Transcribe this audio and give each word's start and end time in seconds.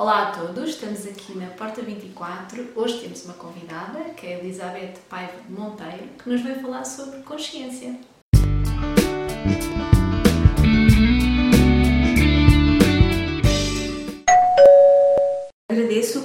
Olá 0.00 0.28
a 0.28 0.30
todos, 0.32 0.70
estamos 0.70 1.06
aqui 1.06 1.36
na 1.36 1.48
Porta 1.48 1.82
24. 1.82 2.72
Hoje 2.74 3.00
temos 3.00 3.22
uma 3.26 3.34
convidada, 3.34 4.02
que 4.16 4.28
é 4.28 4.36
a 4.36 4.38
Elizabeth 4.38 4.94
Paiva 5.10 5.34
Monteiro, 5.46 6.08
que 6.18 6.26
nos 6.26 6.40
vai 6.40 6.54
falar 6.54 6.86
sobre 6.86 7.20
consciência. 7.20 8.00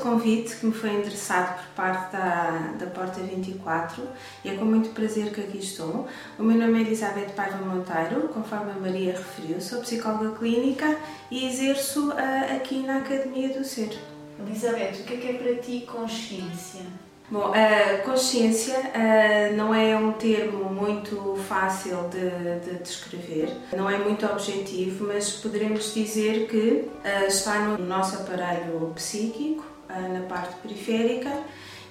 Convite 0.06 0.58
que 0.58 0.68
me 0.68 0.72
foi 0.72 0.92
endereçado 0.92 1.56
por 1.56 1.68
parte 1.76 2.12
da, 2.12 2.74
da 2.78 2.86
Porta 2.86 3.22
24 3.22 4.04
e 4.44 4.50
é 4.50 4.56
com 4.56 4.64
muito 4.64 4.90
prazer 4.90 5.34
que 5.34 5.42
aqui 5.42 5.58
estou. 5.58 6.08
O 6.38 6.44
meu 6.44 6.56
nome 6.56 6.78
é 6.78 6.82
Elizabeth 6.82 7.32
Paiva 7.36 7.58
Monteiro, 7.58 8.30
conforme 8.30 8.72
a 8.72 8.76
Maria 8.76 9.14
referiu, 9.14 9.60
sou 9.60 9.82
psicóloga 9.82 10.38
clínica 10.38 10.96
e 11.32 11.48
exerço 11.48 12.10
uh, 12.10 12.56
aqui 12.56 12.84
na 12.84 12.98
Academia 12.98 13.50
do 13.50 13.66
Ser. 13.66 13.98
Elizabeth, 14.40 15.02
o 15.02 15.04
que 15.06 15.14
é, 15.16 15.18
que 15.18 15.28
é 15.30 15.34
para 15.34 15.56
ti 15.56 15.88
consciência? 15.92 16.82
Bom, 17.28 17.52
a 17.56 17.98
consciência 18.04 18.78
uh, 18.78 19.56
não 19.56 19.74
é 19.74 19.98
um 19.98 20.12
termo 20.12 20.66
muito 20.66 21.36
fácil 21.48 22.08
de, 22.10 22.60
de, 22.70 22.78
descrever, 22.84 23.50
não 23.76 23.90
é 23.90 23.98
muito 23.98 24.24
objetivo, 24.28 25.08
mas 25.08 25.32
poderemos 25.32 25.96
dizer 25.96 26.48
que 26.48 26.88
está 27.28 27.62
no 27.62 27.84
nosso 27.84 28.18
aparelho 28.18 28.92
psíquico, 28.94 29.75
na 29.90 30.22
parte 30.28 30.56
periférica, 30.62 31.32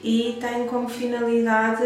e 0.03 0.37
tem 0.41 0.67
como 0.67 0.89
finalidade 0.89 1.83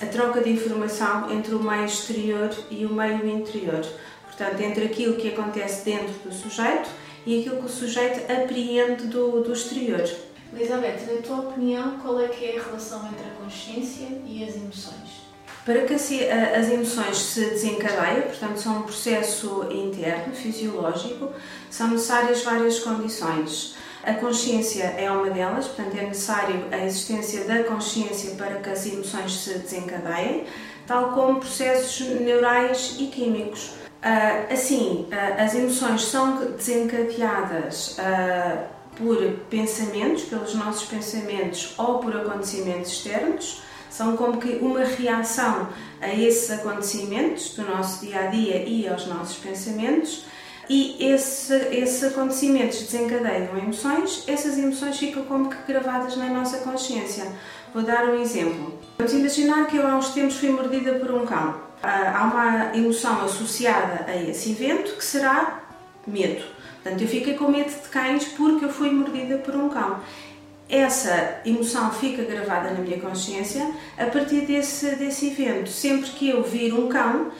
a 0.00 0.06
troca 0.06 0.40
de 0.40 0.50
informação 0.50 1.30
entre 1.30 1.54
o 1.54 1.62
meio 1.62 1.84
exterior 1.84 2.50
e 2.70 2.86
o 2.86 2.92
meio 2.92 3.26
interior. 3.28 3.84
Portanto, 4.26 4.60
entre 4.60 4.84
aquilo 4.84 5.16
que 5.16 5.28
acontece 5.28 5.84
dentro 5.84 6.14
do 6.24 6.32
sujeito 6.32 6.88
e 7.26 7.40
aquilo 7.40 7.58
que 7.58 7.66
o 7.66 7.68
sujeito 7.68 8.32
apreende 8.32 9.06
do, 9.06 9.42
do 9.42 9.52
exterior. 9.52 10.08
Elizabeth, 10.54 11.06
na 11.06 11.22
tua 11.22 11.40
opinião, 11.40 11.98
qual 11.98 12.20
é 12.20 12.28
que 12.28 12.44
é 12.44 12.58
a 12.58 12.62
relação 12.62 13.06
entre 13.08 13.26
a 13.26 13.42
consciência 13.42 14.06
e 14.26 14.44
as 14.44 14.54
emoções? 14.56 15.22
Para 15.64 15.82
que 15.82 15.94
as 15.94 16.70
emoções 16.70 17.16
se 17.16 17.40
desencadeiem, 17.50 18.22
portanto, 18.22 18.56
são 18.56 18.78
um 18.78 18.82
processo 18.82 19.68
interno, 19.70 20.34
fisiológico, 20.34 21.30
são 21.70 21.88
necessárias 21.88 22.42
várias 22.42 22.80
condições. 22.80 23.76
A 24.04 24.14
consciência 24.14 24.82
é 24.82 25.08
uma 25.10 25.30
delas, 25.30 25.68
portanto, 25.68 25.96
é 25.96 26.02
necessário 26.06 26.64
a 26.72 26.78
existência 26.78 27.44
da 27.44 27.62
consciência 27.62 28.32
para 28.32 28.56
que 28.56 28.68
as 28.68 28.84
emoções 28.84 29.32
se 29.32 29.58
desencadeiem, 29.58 30.44
tal 30.86 31.12
como 31.12 31.38
processos 31.38 32.08
neurais 32.20 32.96
e 32.98 33.06
químicos. 33.06 33.74
Ah, 34.02 34.46
assim, 34.50 35.06
ah, 35.12 35.44
as 35.44 35.54
emoções 35.54 36.02
são 36.02 36.52
desencadeadas 36.52 37.96
ah, 38.00 38.64
por 38.96 39.18
pensamentos, 39.48 40.24
pelos 40.24 40.54
nossos 40.54 40.88
pensamentos 40.88 41.74
ou 41.78 42.00
por 42.00 42.16
acontecimentos 42.16 42.90
externos, 42.90 43.62
são 43.88 44.16
como 44.16 44.38
que 44.38 44.56
uma 44.56 44.84
reação 44.84 45.68
a 46.00 46.12
esses 46.12 46.50
acontecimentos 46.50 47.50
do 47.50 47.62
nosso 47.62 48.04
dia 48.04 48.20
a 48.20 48.26
dia 48.26 48.64
e 48.66 48.88
aos 48.88 49.06
nossos 49.06 49.36
pensamentos. 49.36 50.24
E 50.74 50.96
esse, 50.98 51.54
esses 51.70 52.02
acontecimentos 52.02 52.80
desencadeiam 52.80 53.58
emoções, 53.58 54.24
essas 54.26 54.56
emoções 54.56 54.96
ficam 54.96 55.22
como 55.24 55.50
que 55.50 55.70
gravadas 55.70 56.16
na 56.16 56.30
nossa 56.30 56.60
consciência. 56.60 57.30
Vou 57.74 57.82
dar 57.82 58.06
um 58.06 58.18
exemplo. 58.18 58.78
Vamos 58.96 59.12
imaginar 59.12 59.66
que 59.66 59.76
eu 59.76 59.86
há 59.86 59.94
uns 59.98 60.14
tempos 60.14 60.38
fui 60.38 60.48
mordida 60.48 60.94
por 60.94 61.10
um 61.10 61.26
cão. 61.26 61.60
Ah, 61.82 62.14
há 62.16 62.24
uma 62.24 62.74
emoção 62.74 63.22
associada 63.22 64.06
a 64.10 64.16
esse 64.16 64.52
evento 64.52 64.96
que 64.96 65.04
será 65.04 65.62
medo. 66.06 66.42
Portanto, 66.82 67.02
eu 67.02 67.08
fiquei 67.08 67.34
com 67.34 67.50
medo 67.50 67.68
de 67.68 67.88
cães 67.90 68.24
porque 68.28 68.64
eu 68.64 68.70
fui 68.70 68.90
mordida 68.90 69.36
por 69.36 69.54
um 69.54 69.68
cão. 69.68 70.00
Essa 70.70 71.42
emoção 71.44 71.90
fica 71.90 72.22
gravada 72.22 72.70
na 72.70 72.80
minha 72.80 72.98
consciência 72.98 73.70
a 73.98 74.06
partir 74.06 74.46
desse, 74.46 74.96
desse 74.96 75.26
evento. 75.26 75.68
Sempre 75.68 76.08
que 76.12 76.30
eu 76.30 76.42
vir 76.42 76.72
um 76.72 76.88
cão, 76.88 77.30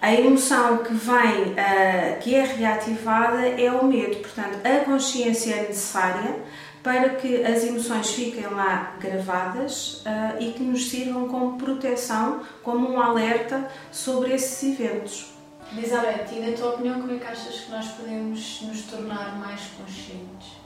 a 0.00 0.14
emoção 0.14 0.78
que 0.78 0.94
vem, 0.94 1.52
uh, 1.52 2.20
que 2.20 2.34
é 2.34 2.42
reativada 2.42 3.46
é 3.46 3.70
o 3.70 3.84
medo. 3.84 4.16
Portanto, 4.16 4.58
a 4.64 4.84
consciência 4.84 5.54
é 5.54 5.68
necessária 5.68 6.36
para 6.82 7.10
que 7.10 7.44
as 7.44 7.64
emoções 7.64 8.10
fiquem 8.10 8.46
lá 8.46 8.96
gravadas 8.98 10.02
uh, 10.06 10.40
e 10.40 10.52
que 10.52 10.62
nos 10.62 10.88
sirvam 10.88 11.28
como 11.28 11.58
proteção, 11.58 12.40
como 12.62 12.90
um 12.90 13.00
alerta 13.00 13.70
sobre 13.92 14.32
esses 14.32 14.62
eventos. 14.80 15.26
Elizabeth, 15.72 16.26
e 16.32 16.40
na 16.40 16.56
tua 16.56 16.70
opinião, 16.70 17.00
como 17.00 17.14
é 17.14 17.18
que 17.18 17.26
achas 17.26 17.60
que 17.60 17.70
nós 17.70 17.86
podemos 17.88 18.62
nos 18.62 18.82
tornar 18.82 19.38
mais 19.38 19.60
conscientes? 19.78 20.59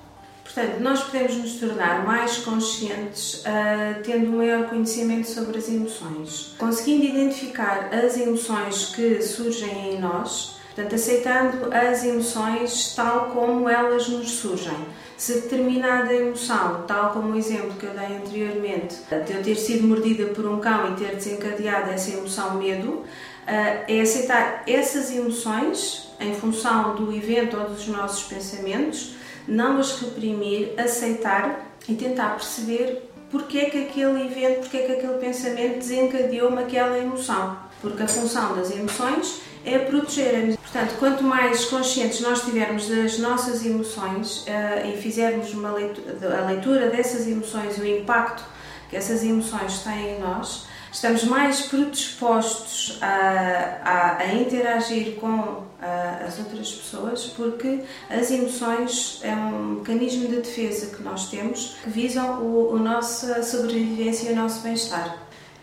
Portanto, 0.54 0.78
nós 0.78 1.02
podemos 1.02 1.34
nos 1.34 1.54
tornar 1.54 2.06
mais 2.06 2.38
conscientes 2.38 3.42
uh, 3.42 4.00
tendo 4.04 4.30
um 4.30 4.36
maior 4.36 4.68
conhecimento 4.68 5.28
sobre 5.28 5.58
as 5.58 5.68
emoções, 5.68 6.54
conseguindo 6.56 7.06
identificar 7.06 7.90
as 7.92 8.16
emoções 8.16 8.94
que 8.94 9.20
surgem 9.20 9.94
em 9.94 10.00
nós, 10.00 10.54
portanto, 10.72 10.94
aceitando 10.94 11.74
as 11.74 12.04
emoções 12.04 12.94
tal 12.94 13.30
como 13.30 13.68
elas 13.68 14.06
nos 14.08 14.30
surgem. 14.30 14.76
Se 15.16 15.40
determinada 15.40 16.14
emoção, 16.14 16.84
tal 16.86 17.12
como 17.12 17.32
o 17.32 17.36
exemplo 17.36 17.72
que 17.72 17.86
eu 17.86 17.90
dei 17.90 18.16
anteriormente, 18.16 18.96
de 19.26 19.32
eu 19.32 19.42
ter 19.42 19.56
sido 19.56 19.88
mordida 19.88 20.26
por 20.26 20.46
um 20.46 20.60
cão 20.60 20.92
e 20.92 20.96
ter 20.96 21.16
desencadeado 21.16 21.90
essa 21.90 22.12
emoção 22.12 22.54
medo, 22.54 23.02
ah, 23.46 23.84
é 23.88 24.00
aceitar 24.00 24.62
essas 24.68 25.10
emoções 25.10 26.10
em 26.20 26.32
função 26.34 26.94
do 26.94 27.12
evento 27.12 27.56
ou 27.56 27.68
dos 27.70 27.88
nossos 27.88 28.24
pensamentos, 28.24 29.14
não 29.46 29.78
as 29.78 30.00
reprimir, 30.00 30.72
aceitar 30.78 31.66
e 31.88 31.94
tentar 31.94 32.30
perceber 32.30 33.10
porque 33.30 33.58
é 33.58 33.64
que 33.70 33.78
aquele 33.78 34.26
evento, 34.26 34.60
porque 34.60 34.76
é 34.76 34.86
que 34.86 34.92
aquele 34.92 35.14
pensamento 35.14 35.78
desencadeou-me 35.78 36.62
aquela 36.62 36.96
emoção. 36.96 37.58
Porque 37.80 38.02
a 38.02 38.06
função 38.06 38.54
das 38.54 38.70
emoções 38.70 39.40
é 39.64 39.78
proteger-nos. 39.78 40.54
Portanto, 40.56 40.94
quanto 41.00 41.24
mais 41.24 41.64
conscientes 41.64 42.20
nós 42.20 42.38
estivermos 42.38 42.88
das 42.88 43.18
nossas 43.18 43.66
emoções 43.66 44.44
uh, 44.46 44.88
e 44.88 44.96
fizermos 44.96 45.52
uma 45.52 45.72
leitura, 45.72 46.38
a 46.38 46.46
leitura 46.46 46.90
dessas 46.90 47.26
emoções 47.26 47.76
e 47.76 47.80
o 47.80 47.86
impacto 47.86 48.44
que 48.88 48.96
essas 48.96 49.24
emoções 49.24 49.80
têm 49.80 50.16
em 50.16 50.20
nós, 50.20 50.66
estamos 50.94 51.24
mais 51.24 51.62
predispostos 51.62 52.98
a, 53.02 53.80
a, 53.84 54.18
a 54.18 54.34
interagir 54.34 55.16
com 55.16 55.64
a, 55.82 56.24
as 56.24 56.38
outras 56.38 56.72
pessoas 56.72 57.24
porque 57.36 57.80
as 58.08 58.30
emoções 58.30 59.20
é 59.22 59.34
um 59.34 59.78
mecanismo 59.78 60.28
de 60.28 60.36
defesa 60.36 60.94
que 60.94 61.02
nós 61.02 61.28
temos 61.28 61.76
que 61.82 61.90
visam 61.90 62.40
o, 62.40 62.72
o 62.72 62.78
nossa 62.78 63.42
sobrevivência 63.42 64.30
e 64.30 64.32
o 64.32 64.36
nosso 64.36 64.62
bem-estar. 64.62 65.18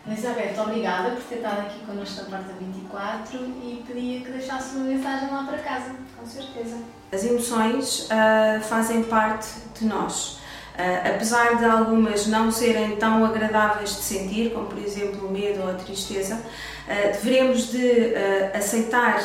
Elizabeth, 0.06 0.60
obrigada 0.60 1.12
por 1.12 1.24
ter 1.24 1.36
estado 1.36 1.62
aqui 1.62 1.80
connosco 1.86 2.24
na 2.24 2.38
Porta 2.38 2.54
24 2.60 3.38
e 3.38 3.84
pedia 3.88 4.22
que 4.22 4.32
deixasse 4.32 4.76
uma 4.76 4.86
mensagem 4.86 5.30
lá 5.30 5.44
para 5.44 5.60
casa, 5.60 5.96
com 6.18 6.26
certeza. 6.26 6.78
As 7.14 7.24
emoções 7.24 8.08
uh, 8.10 8.62
fazem 8.64 9.04
parte 9.04 9.48
de 9.80 9.86
nós. 9.86 10.41
Uh, 10.72 11.16
apesar 11.16 11.58
de 11.58 11.66
algumas 11.66 12.28
não 12.28 12.50
serem 12.50 12.96
tão 12.96 13.26
agradáveis 13.26 13.90
de 13.90 14.02
sentir, 14.04 14.52
como 14.52 14.68
por 14.68 14.78
exemplo 14.80 15.28
o 15.28 15.32
medo 15.32 15.62
ou 15.62 15.70
a 15.70 15.74
tristeza, 15.74 16.36
uh, 16.36 17.22
devemos 17.22 17.72
de 17.72 17.78
uh, 17.78 18.58
aceitar 18.58 19.22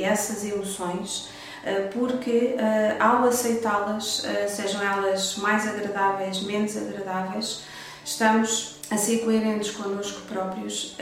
essas 0.00 0.44
emoções 0.44 1.30
porque 1.92 2.56
ao 2.98 3.24
aceitá-las, 3.24 4.26
sejam 4.48 4.82
elas 4.82 5.36
mais 5.36 5.66
agradáveis, 5.66 6.42
menos 6.42 6.76
agradáveis, 6.76 7.62
estamos 8.04 8.77
a 8.90 8.96
ser 8.96 9.18
coerentes 9.18 9.70
connosco 9.70 10.22
próprios 10.22 10.96